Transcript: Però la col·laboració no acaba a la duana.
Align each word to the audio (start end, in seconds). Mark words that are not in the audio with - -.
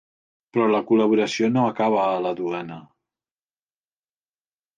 Però 0.55 0.69
la 0.69 0.79
col·laboració 0.91 1.49
no 1.57 1.65
acaba 1.73 2.01
a 2.15 2.15
la 2.29 2.33
duana. 2.41 2.79